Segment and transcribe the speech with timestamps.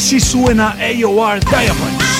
[0.00, 2.19] Así suena AOR Diamonds.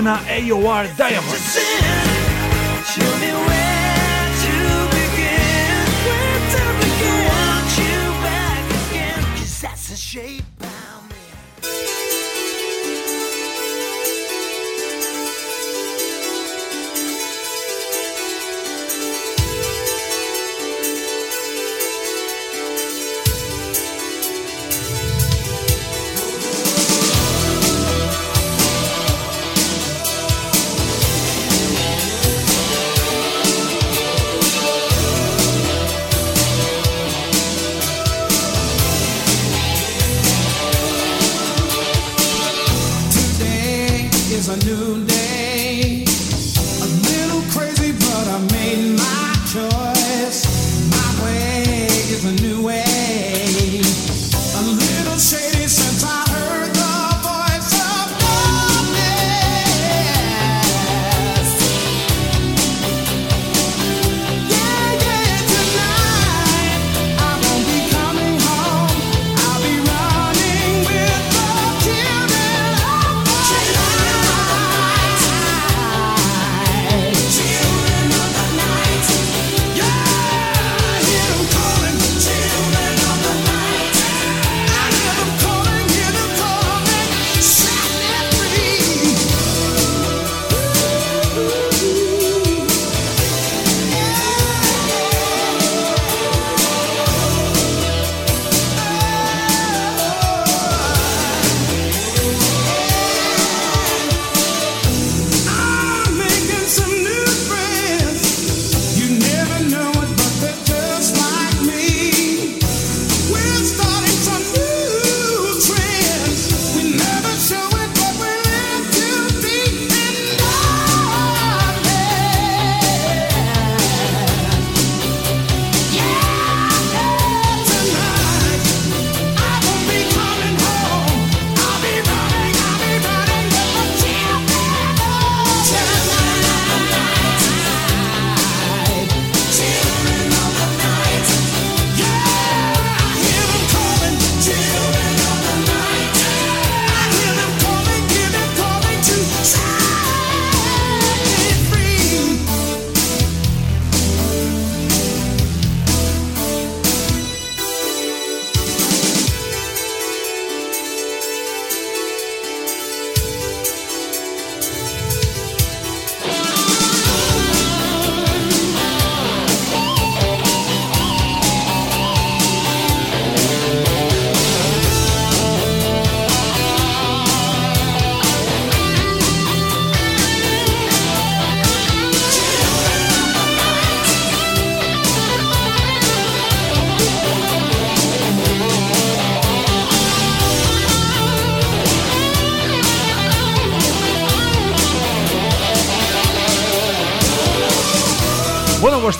[0.00, 1.89] Suena AOR Diamonds.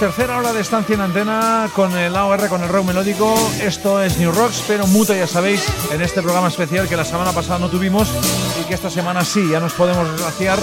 [0.01, 3.35] Tercera hora de estancia en antena con el AOR, con el rock melódico.
[3.61, 5.63] Esto es New Rocks, pero mutuo ya sabéis,
[5.93, 8.09] en este programa especial que la semana pasada no tuvimos
[8.59, 10.59] y que esta semana sí, ya nos podemos relaciar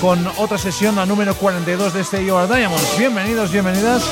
[0.00, 2.96] con otra sesión, la número 42 de este AOR Diamonds.
[2.96, 4.04] Bienvenidos, bienvenidas.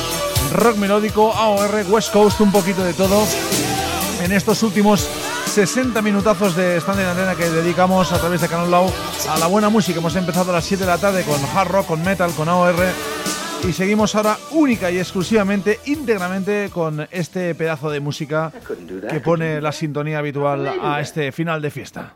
[0.52, 3.25] Rock melódico, AOR, West Coast, un poquito de todo
[4.20, 5.06] en estos últimos
[5.55, 8.93] 60 minutazos de stand en antena que dedicamos a través de Canal Lau
[9.31, 10.00] a la buena música.
[10.00, 12.75] Hemos empezado a las 7 de la tarde con hard rock, con metal, con AOR
[13.66, 18.52] y seguimos ahora única y exclusivamente, íntegramente con este pedazo de música
[19.08, 22.14] que pone la sintonía habitual a este final de fiesta.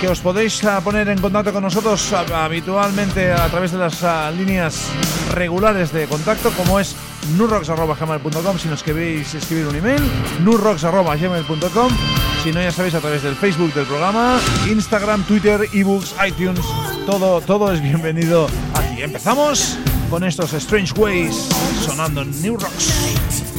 [0.00, 4.02] que os podéis ah, poner en contacto con nosotros ah, habitualmente a través de las
[4.02, 4.88] ah, líneas
[5.34, 6.96] regulares de contacto, como es
[7.36, 10.00] nurrocks.gmail.com si nos queréis escribir un email,
[10.42, 14.40] nurrocks.gmail.com si no ya sabéis a través del Facebook del programa,
[14.70, 16.64] Instagram, Twitter, ebooks, iTunes,
[17.04, 19.02] todo, todo es bienvenido aquí.
[19.02, 19.76] Empezamos
[20.08, 21.48] con estos Strange Ways
[21.84, 23.49] sonando New Rocks.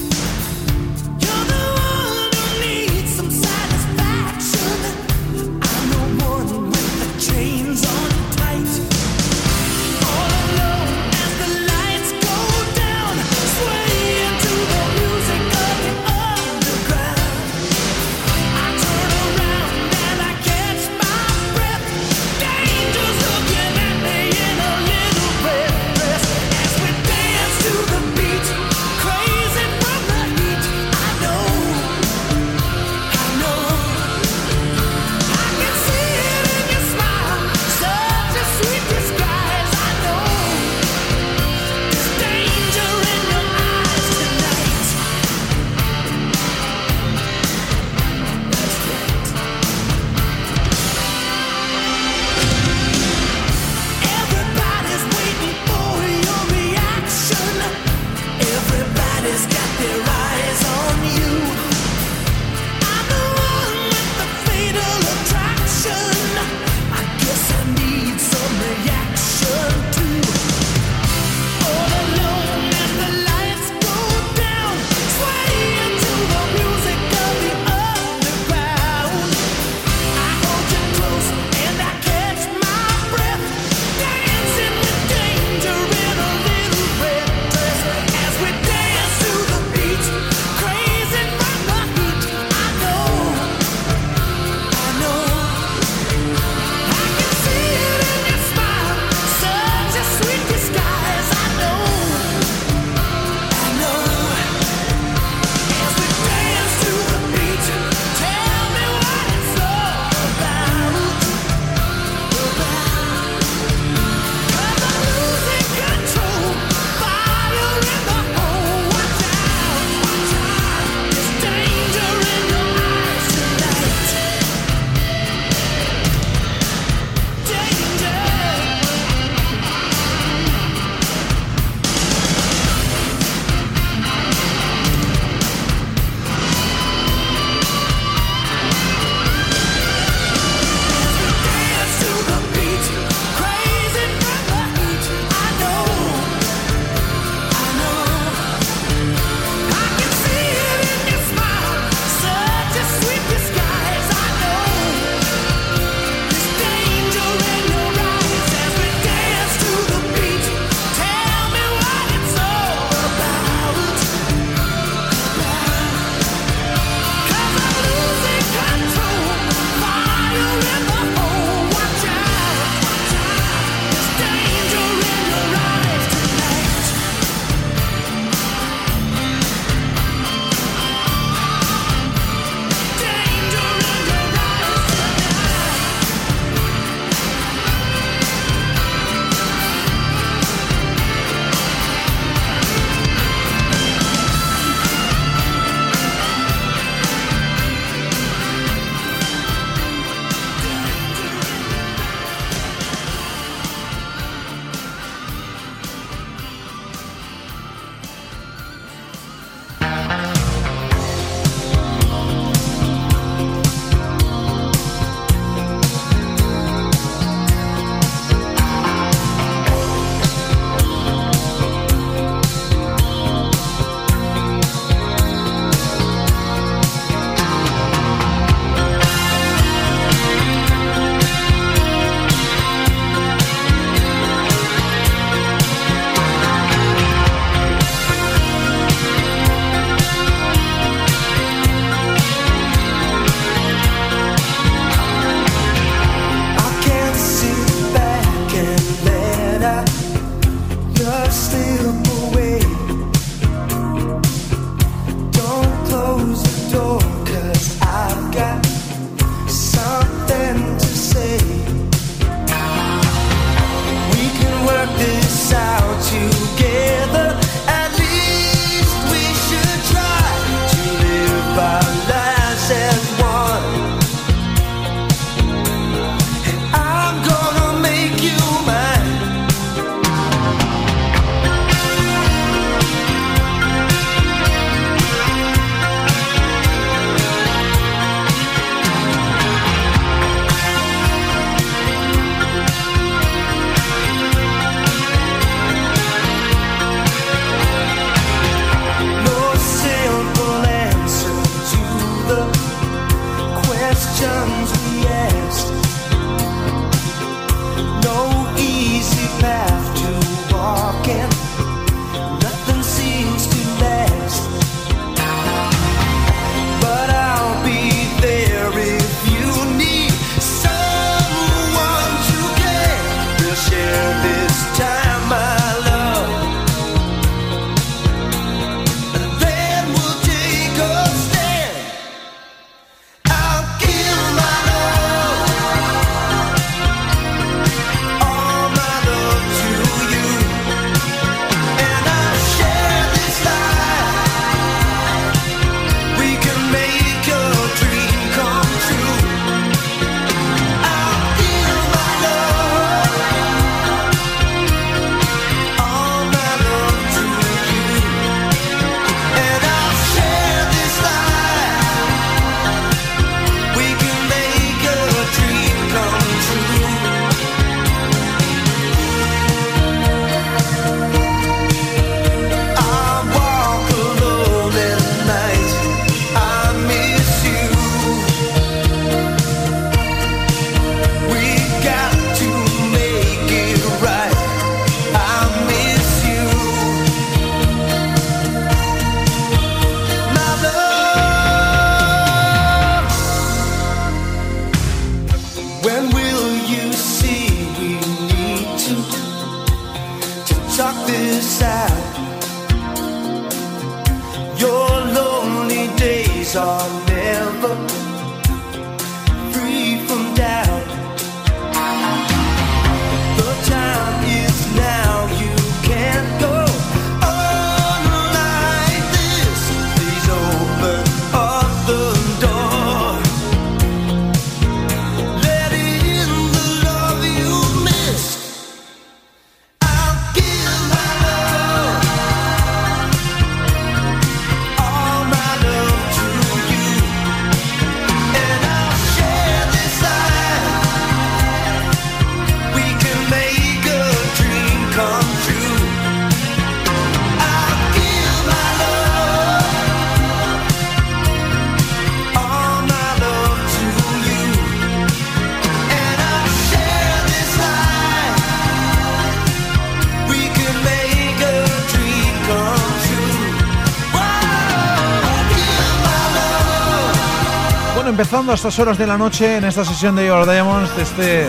[468.41, 471.45] Empezando a estas horas de la noche en esta sesión de Your Diamonds, de este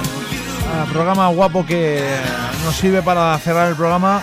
[0.69, 2.05] ah, programa guapo que
[2.65, 4.23] nos sirve para cerrar el programa.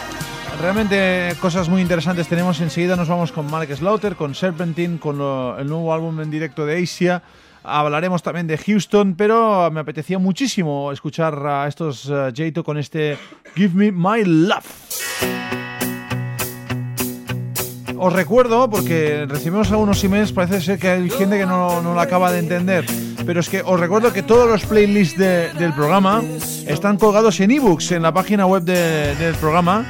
[0.61, 2.61] Realmente cosas muy interesantes tenemos.
[2.61, 5.15] Enseguida nos vamos con Mark Slaughter, con Serpentine, con
[5.57, 7.23] el nuevo álbum en directo de Asia.
[7.63, 13.17] Hablaremos también de Houston, pero me apetecía muchísimo escuchar a estos uh, Jato con este
[13.55, 15.78] Give Me My Love.
[18.01, 21.99] Os recuerdo, porque recibimos algunos emails, parece ser que hay gente que no, no lo
[21.99, 22.85] acaba de entender,
[23.25, 26.23] pero es que os recuerdo que todos los playlists del programa
[26.65, 29.85] están colgados en ebooks en la página web del programa.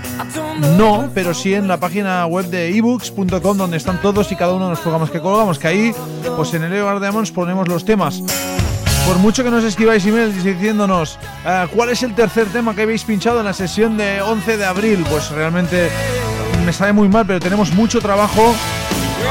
[0.76, 4.66] No, pero sí en la página web de ebooks.com donde están todos y cada uno
[4.66, 5.96] de los programas que colgamos, que ahí,
[6.36, 8.24] pues en el Diamonds ponemos los temas.
[9.06, 13.04] Por mucho que nos escribáis emails diciéndonos ah, cuál es el tercer tema que habéis
[13.04, 15.90] pinchado en la sesión de 11 de abril, pues realmente
[16.66, 18.54] me sabe muy mal, pero tenemos mucho trabajo,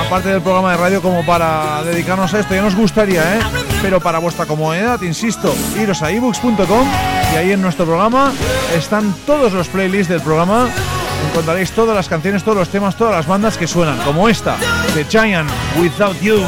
[0.07, 2.55] aparte del programa de radio, como para dedicarnos a esto.
[2.55, 3.41] Ya nos gustaría, ¿eh?
[3.83, 6.89] Pero para vuestra comodidad, insisto, iros a ebooks.com
[7.33, 8.33] y ahí en nuestro programa
[8.77, 10.69] están todos los playlists del programa.
[11.31, 14.57] Encontraréis todas las canciones, todos los temas, todas las bandas que suenan, como esta,
[14.95, 16.41] The Giant Without You.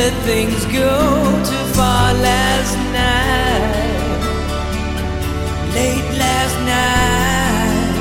[0.00, 0.92] let things go
[1.50, 4.22] too far last night.
[5.74, 7.92] Late last night,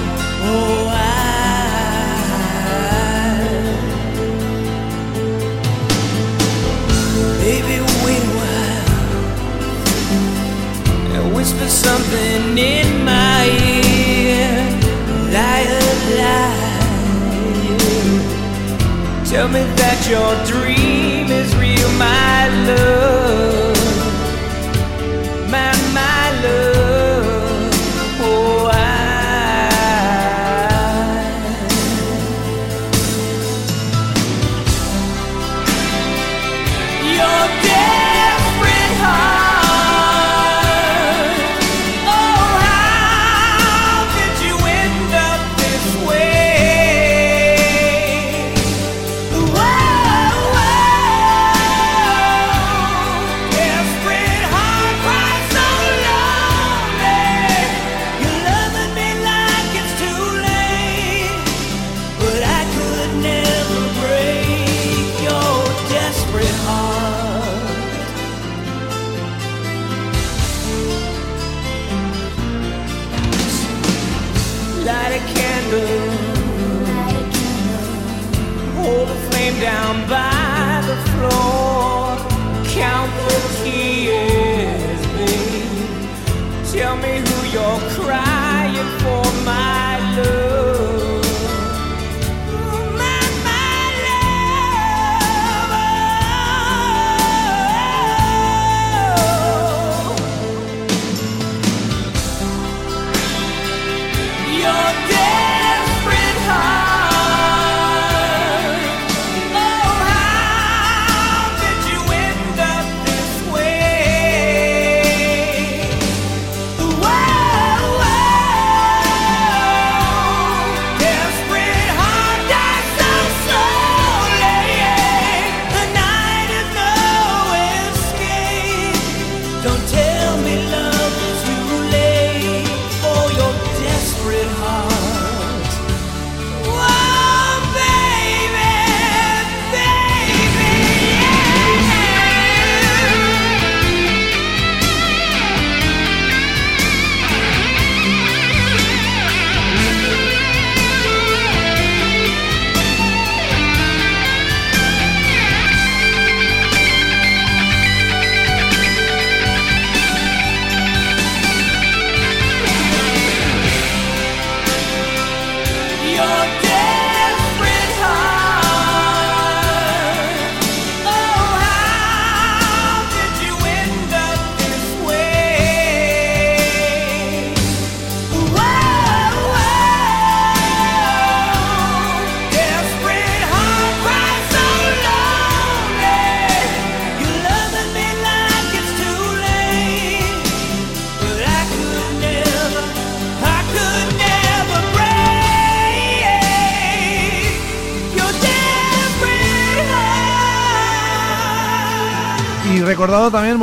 [0.50, 1.02] oh I.
[7.44, 8.96] Baby, wait a while
[11.16, 12.99] and whisper something in.
[19.30, 23.39] Tell me that your dream is real, my love.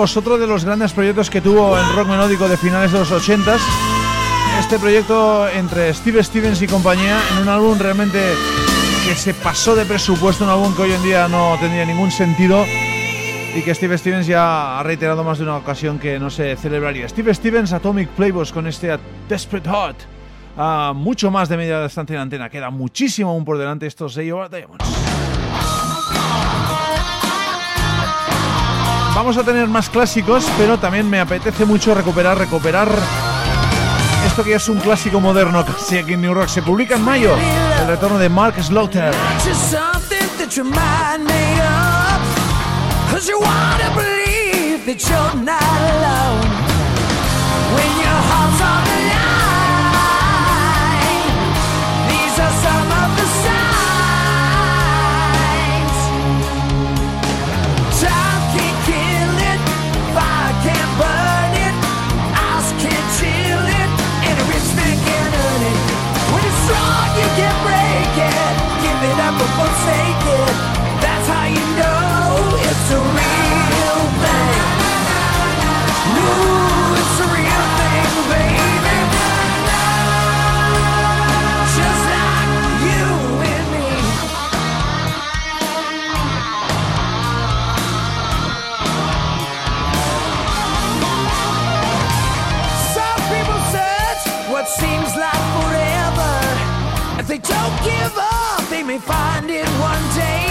[0.06, 3.58] Vosotros de los grandes proyectos que tuvo en rock melódico de finales de los 80s.
[4.60, 8.20] Este proyecto entre Steve Stevens y compañía en un álbum realmente
[9.04, 12.64] que se pasó de presupuesto, un álbum que hoy en día no tendría ningún sentido
[13.56, 17.08] y que Steve Stevens ya ha reiterado más de una ocasión que no se celebraría.
[17.08, 18.96] Steve Stevens, Atomic Playboys con este
[19.28, 19.96] Desperate Hot.
[20.56, 22.48] a mucho más de media distancia en antena.
[22.48, 25.05] Queda muchísimo aún por delante estos sellos Diamonds.
[29.16, 32.86] Vamos a tener más clásicos, pero también me apetece mucho recuperar, recuperar
[34.26, 36.48] esto que es un clásico moderno casi aquí en New Rock.
[36.48, 37.34] Se publica en mayo
[37.80, 39.14] el retorno de Mark Slaughter.
[98.98, 100.45] Find it one day.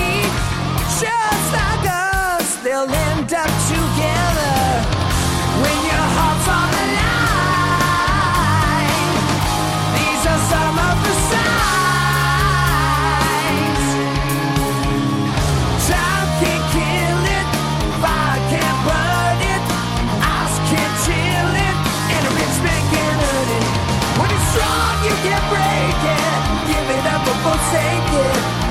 [27.57, 28.64] take it.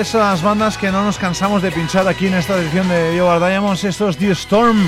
[0.00, 3.38] De esas bandas que no nos cansamos de pinchar aquí en esta edición de Yo
[3.38, 4.78] Diamonds, esto es The Storm,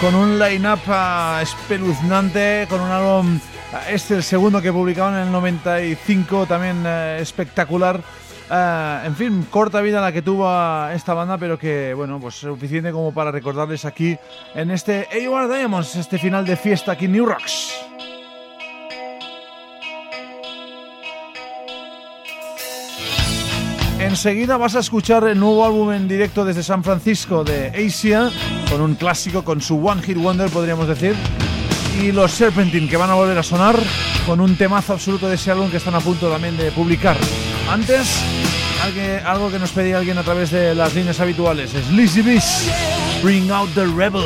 [0.00, 5.26] con un line-up uh, espeluznante, con un álbum, uh, este el segundo que publicaron en
[5.26, 8.00] el 95, también uh, espectacular.
[9.04, 10.48] en fin, corta vida la que tuvo
[10.88, 14.16] esta banda, pero que, bueno, pues suficiente como para recordarles aquí
[14.54, 17.85] en este AOR Diamonds, este final de fiesta aquí en New Rocks.
[24.16, 28.30] Enseguida vas a escuchar el nuevo álbum en directo desde San Francisco de Asia,
[28.70, 31.14] con un clásico, con su One Hit Wonder, podríamos decir.
[32.00, 33.76] Y los Serpentine, que van a volver a sonar
[34.24, 37.18] con un temazo absoluto de ese álbum que están a punto también de publicar.
[37.70, 38.22] Antes,
[39.26, 42.70] algo que nos pedía alguien a través de las líneas habituales es Lizzy Beast,
[43.22, 44.24] Bring Out the Rebel.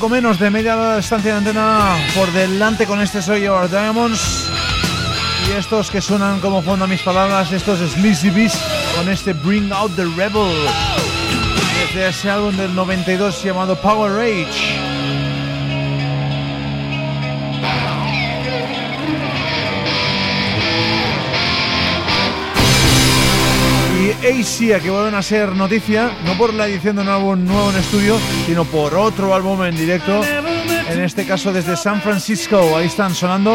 [0.00, 4.48] Poco menos de media distancia de antena por delante con este Soy Your Diamonds.
[5.46, 8.56] Y estos que suenan como fondo a mis palabras, estos Sleazy Beast
[8.96, 10.56] con este Bring Out the Rebel.
[11.78, 14.69] Desde ese álbum del 92 llamado Power Rage.
[24.22, 27.76] Asia que vuelven a ser noticia, no por la edición de un álbum nuevo en
[27.76, 32.76] estudio, sino por otro álbum en directo en este caso desde San Francisco.
[32.76, 33.54] Ahí están sonando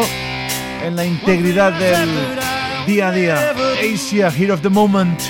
[0.84, 2.08] en la integridad del
[2.86, 3.54] día a día.
[3.80, 5.22] Asia, Here of the Moment.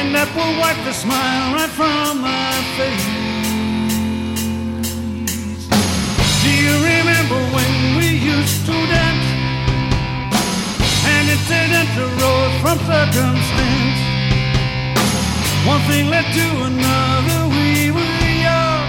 [0.00, 3.04] And that will wipe the smile right from my face.
[6.44, 9.27] Do you remember when we used to dance?
[11.28, 14.00] And incident arose from circumstance.
[15.66, 18.88] One thing led to another, we were young.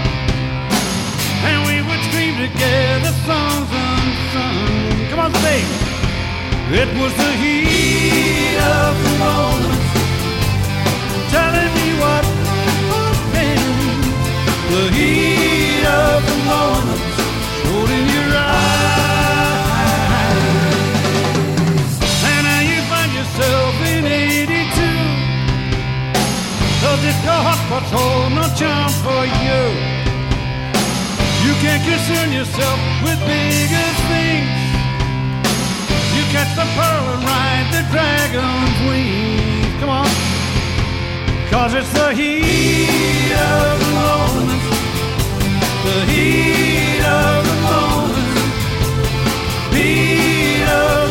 [1.44, 5.08] And we would scream together songs unsung.
[5.10, 5.60] Come on, say
[6.80, 9.84] it was the heat of the moment,
[11.28, 12.24] telling me what
[12.88, 14.04] happened.
[14.72, 17.09] The heat of the moment,
[24.42, 24.80] in 82.
[26.80, 29.62] The disco hotspot's hold no charm for you.
[31.44, 34.60] You can't concern yourself with bigger things.
[36.16, 39.74] You catch the pearl and ride the dragon's wings.
[39.80, 40.08] Come on.
[41.50, 44.62] Cause it's the heat of the moment.
[45.84, 48.30] The heat of the moment.
[49.74, 51.09] Heat of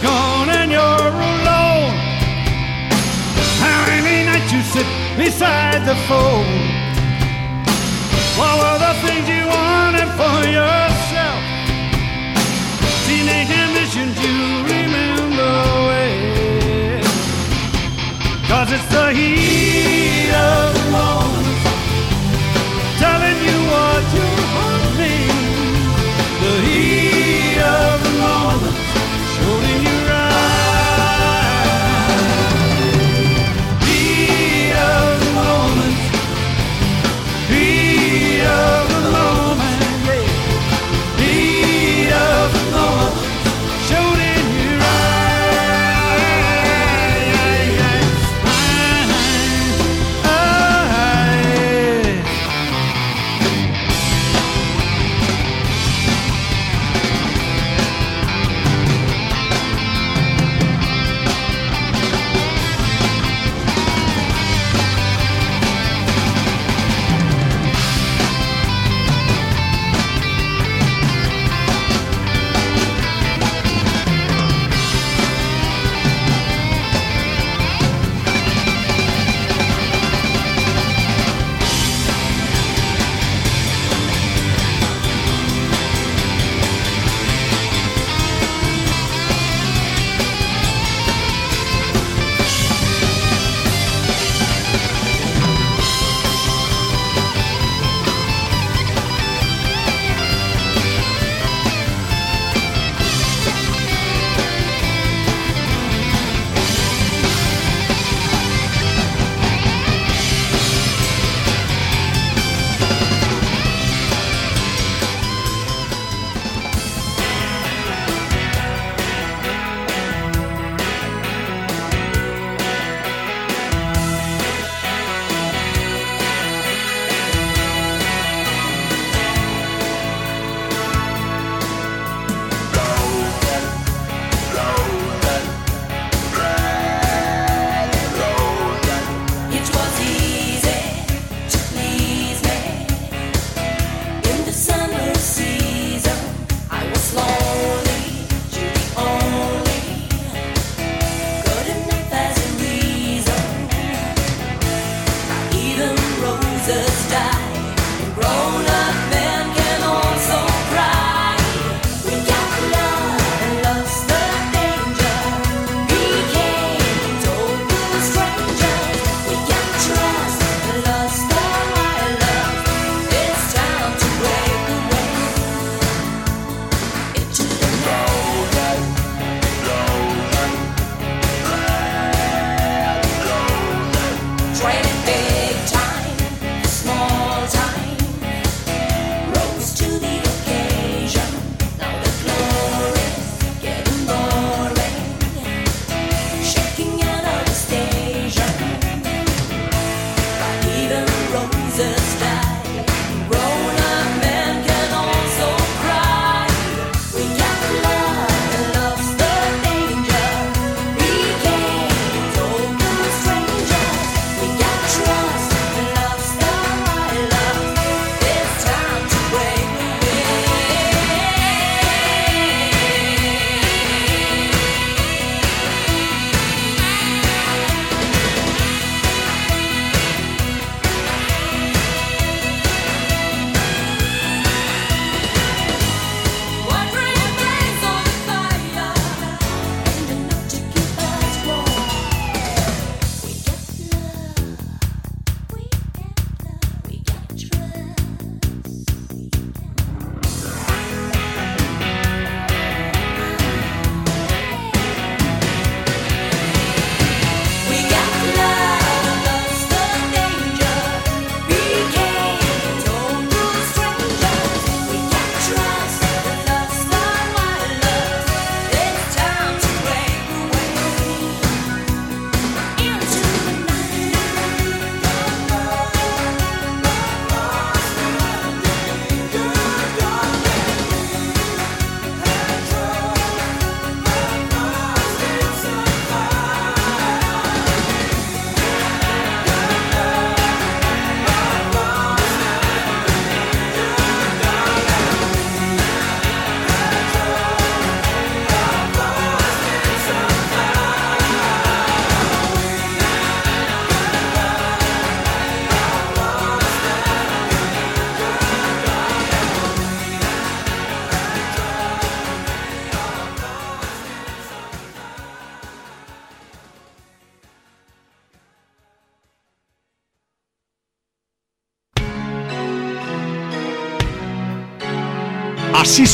[0.00, 1.94] are gone and you're alone,
[3.60, 4.86] how many nights you sit
[5.16, 6.46] beside the phone?
[8.38, 11.40] What were the things you wanted for yourself?
[13.06, 15.52] Teenage ambitions you remember
[15.88, 17.02] well.
[18.48, 21.60] Cause it's the heat of the moment,
[22.98, 25.14] telling you what you want me.
[26.42, 28.71] The heat of the moment,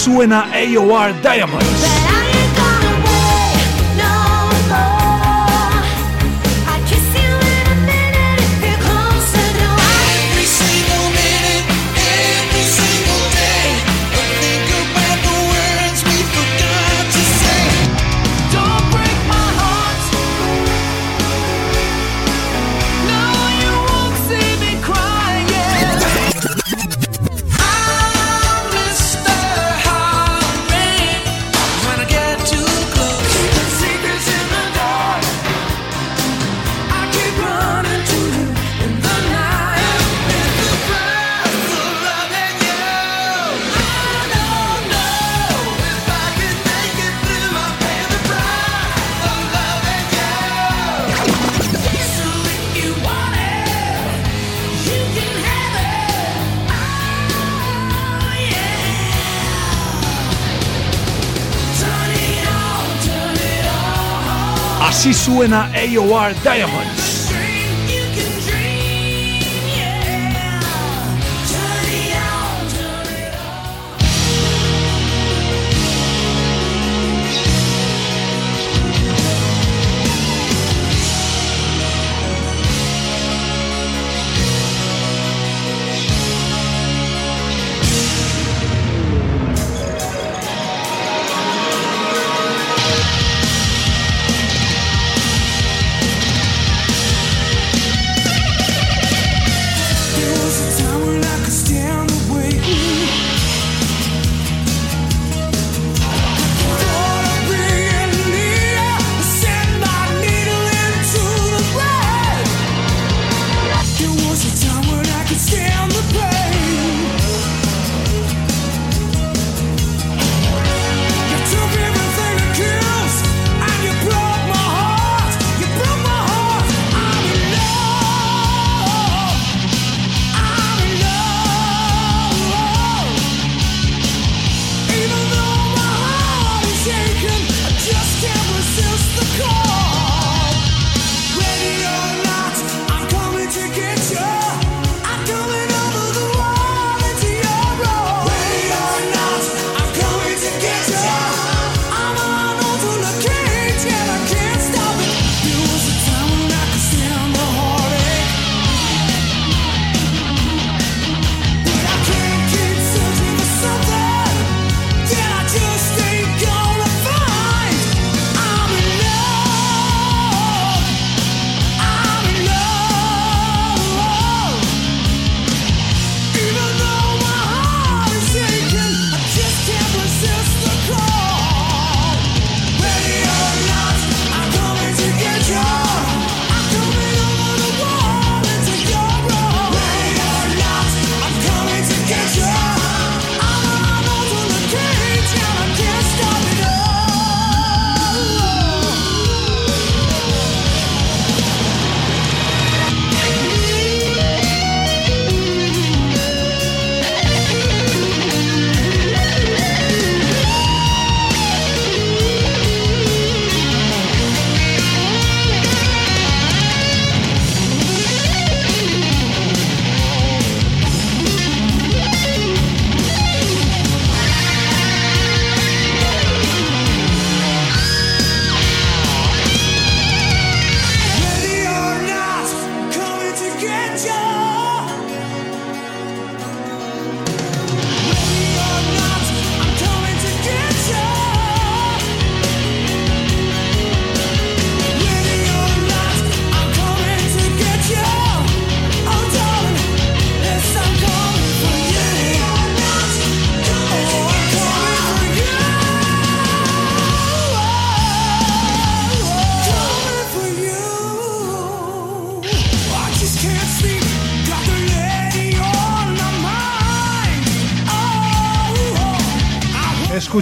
[0.09, 1.98] suena AOR Diamonds.
[64.89, 67.18] Así suena AOR Diamonds.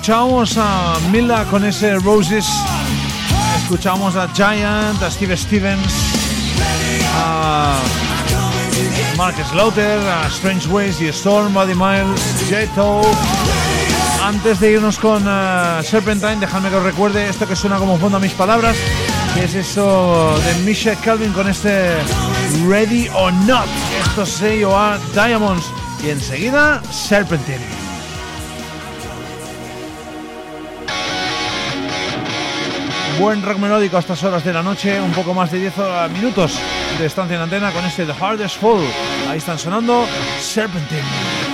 [0.07, 2.47] Escuchamos a Mila con ese Roses.
[3.61, 5.93] Escuchamos a Giant, a Steve Stevens,
[7.17, 7.77] a
[9.17, 13.01] Mark Slaughter, a Strange Ways y Storm, Buddy Miles, Jeto.
[14.23, 18.19] Antes de irnos con uh, Serpentine, dejadme que os recuerde esto que suena como fondo
[18.19, 18.77] a mis palabras,
[19.35, 21.97] que es eso de Misha Calvin con este
[22.69, 23.67] Ready or Not.
[24.07, 24.41] Esto es
[24.73, 25.67] a Diamonds
[26.05, 27.86] y enseguida Serpentine.
[33.19, 35.75] Buen rock melódico a estas horas de la noche, un poco más de 10
[36.13, 36.59] minutos
[36.99, 38.85] de estancia en antena con este The Hardest Fall.
[39.29, 40.07] Ahí están sonando
[40.39, 41.46] Serpentine.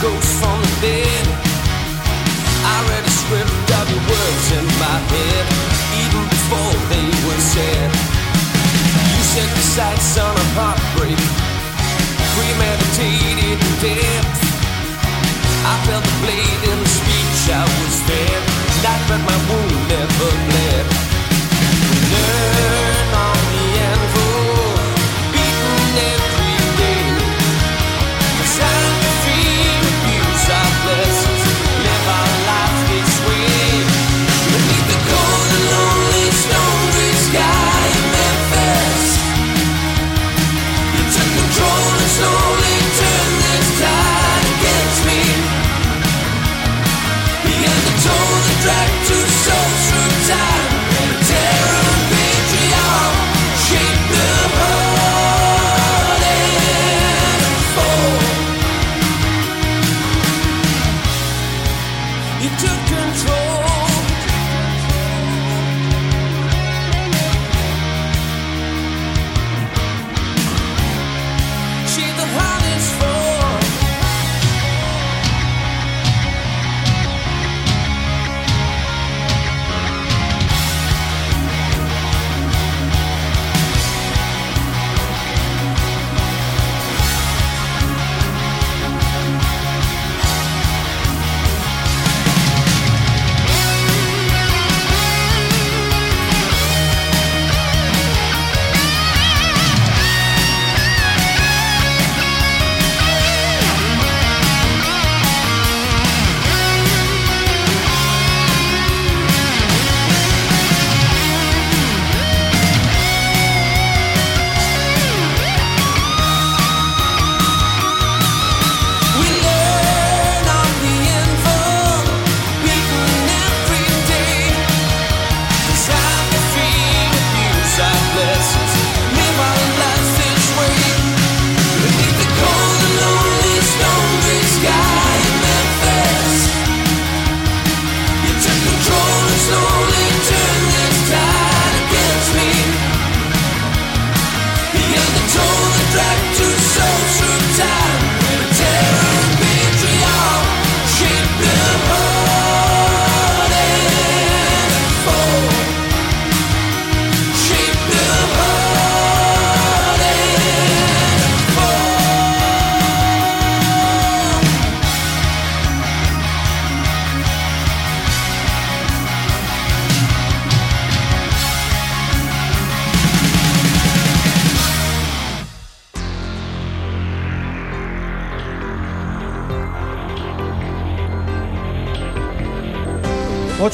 [0.00, 1.26] Ghost from the dead.
[2.62, 5.44] I read a script of your words in my head,
[6.02, 7.90] even before they were said.
[9.16, 11.20] You set the sights on a heartbreak,
[12.34, 14.42] premeditated depth.
[15.72, 18.42] I felt the blade in the speech I was fed,
[18.84, 20.86] not but my wound never bled.
[22.12, 22.85] Learn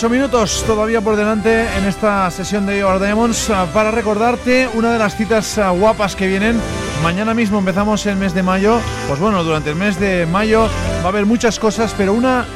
[0.03, 4.91] 8 minutos todavía por delante en esta sesión de Your Diamonds ah, para recordarte una
[4.91, 6.61] de las citas ah, guapas que vienen.
[7.05, 8.81] Mañana mismo empezamos el mes de mayo.
[9.07, 10.69] Pues bueno, durante el mes de mayo
[11.03, 12.47] va a haber muchas cosas, pero una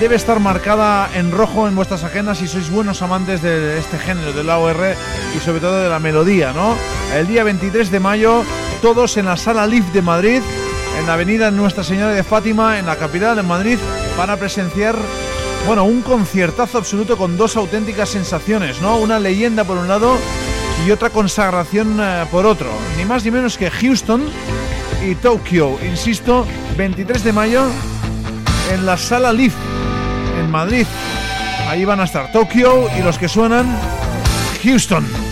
[0.00, 4.32] debe estar marcada en rojo en vuestras agendas si sois buenos amantes de este género,
[4.32, 4.96] del AOR
[5.36, 6.74] y sobre todo de la melodía, ¿no?
[7.14, 8.42] El día 23 de mayo,
[8.82, 10.42] todos en la Sala Lift de Madrid,
[10.98, 13.78] en la avenida Nuestra Señora de Fátima, en la capital, en Madrid,
[14.16, 14.96] van a presenciar
[15.66, 18.96] bueno, un conciertazo absoluto con dos auténticas sensaciones, ¿no?
[18.96, 20.16] Una leyenda por un lado
[20.86, 22.68] y otra consagración eh, por otro.
[22.96, 24.22] Ni más ni menos que Houston
[25.06, 26.46] y Tokyo, insisto,
[26.76, 27.64] 23 de mayo
[28.72, 29.54] en la Sala Live
[30.38, 30.86] en Madrid.
[31.68, 33.66] Ahí van a estar Tokio y los que suenan
[34.62, 35.27] Houston.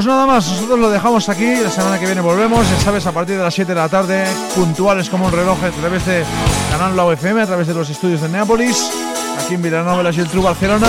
[0.00, 3.12] Pues nada más, nosotros lo dejamos aquí, la semana que viene volvemos, ya sabes, a
[3.12, 4.24] partir de las 7 de la tarde,
[4.54, 6.24] puntuales como un reloj a través de
[6.70, 8.90] Canal La UFM, a través de los estudios de Neápolis,
[9.38, 10.86] aquí en Vilanova y el True Barcelona.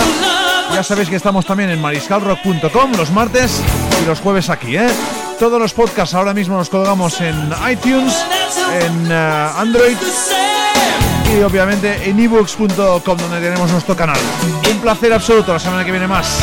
[0.72, 3.60] Ya sabéis que estamos también en mariscalrock.com los martes
[4.02, 4.88] y los jueves aquí, ¿eh?
[5.38, 8.24] Todos los podcasts ahora mismo los colgamos en iTunes,
[8.72, 9.98] en eh, Android
[11.36, 14.18] y obviamente en ebooks.com donde tenemos nuestro canal.
[14.70, 16.40] Un placer absoluto, la semana que viene más.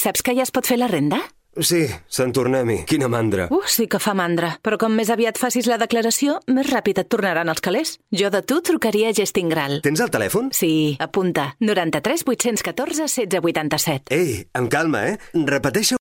[0.00, 1.20] Saps que ja es pot fer la renda?
[1.58, 2.84] Sí, Sant Tornem-hi.
[2.86, 3.48] Quina mandra.
[3.50, 4.52] Uh, sí que fa mandra.
[4.62, 7.96] Però com més aviat facis la declaració, més ràpid et tornaran els calés.
[8.14, 9.80] Jo de tu trucaria a Gestingral.
[9.82, 10.52] Tens el telèfon?
[10.54, 11.48] Sí, apunta.
[11.58, 14.14] 93 814 16 87.
[14.14, 15.18] Ei, amb calma, eh?
[15.34, 15.98] Repeteixo